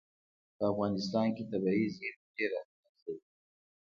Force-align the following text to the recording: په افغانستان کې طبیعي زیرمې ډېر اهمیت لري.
په 0.57 0.63
افغانستان 0.71 1.27
کې 1.35 1.43
طبیعي 1.51 1.87
زیرمې 1.95 2.29
ډېر 2.37 2.51
اهمیت 2.59 2.97
لري. 3.05 3.17